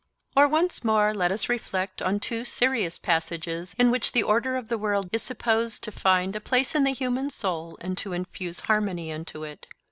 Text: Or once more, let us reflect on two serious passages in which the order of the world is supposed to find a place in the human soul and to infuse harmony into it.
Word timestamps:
Or 0.35 0.47
once 0.47 0.83
more, 0.83 1.13
let 1.13 1.31
us 1.31 1.47
reflect 1.47 2.01
on 2.01 2.19
two 2.19 2.43
serious 2.43 2.97
passages 2.97 3.75
in 3.77 3.91
which 3.91 4.13
the 4.13 4.23
order 4.23 4.55
of 4.55 4.67
the 4.67 4.77
world 4.79 5.07
is 5.11 5.21
supposed 5.21 5.83
to 5.83 5.91
find 5.91 6.35
a 6.35 6.41
place 6.41 6.73
in 6.73 6.85
the 6.85 6.91
human 6.93 7.29
soul 7.29 7.77
and 7.81 7.95
to 7.99 8.13
infuse 8.13 8.61
harmony 8.61 9.11
into 9.11 9.43
it. 9.43 9.67